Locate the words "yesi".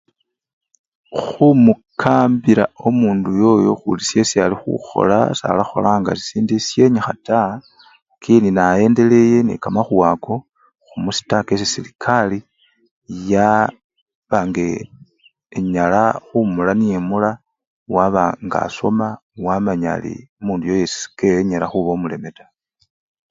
20.81-20.97